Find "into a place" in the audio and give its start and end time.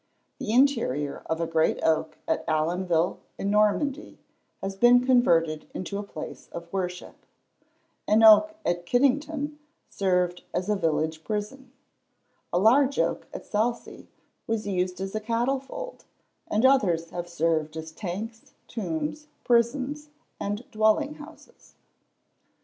5.75-6.49